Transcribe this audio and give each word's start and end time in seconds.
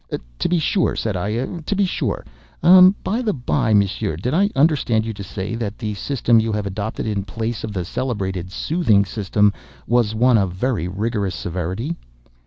"To 0.39 0.49
be 0.49 0.57
sure," 0.57 0.95
said 0.95 1.15
I,—"to 1.15 1.75
be 1.75 1.85
sure. 1.85 2.25
By 2.63 3.21
the 3.21 3.33
bye, 3.33 3.75
Monsieur, 3.75 4.15
did 4.15 4.33
I 4.33 4.49
understand 4.55 5.05
you 5.05 5.13
to 5.13 5.23
say 5.23 5.53
that 5.53 5.77
the 5.77 5.93
system 5.93 6.39
you 6.39 6.51
have 6.53 6.65
adopted, 6.65 7.05
in 7.05 7.23
place 7.23 7.63
of 7.63 7.71
the 7.71 7.85
celebrated 7.85 8.51
soothing 8.51 9.05
system, 9.05 9.53
was 9.85 10.15
one 10.15 10.39
of 10.39 10.53
very 10.53 10.87
rigorous 10.87 11.35
severity?" 11.35 11.97